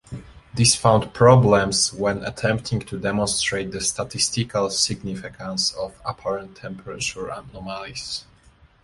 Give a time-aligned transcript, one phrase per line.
[0.55, 8.25] This found problems when attempting to demonstrate the statistical significance of apparent temperature anomalies.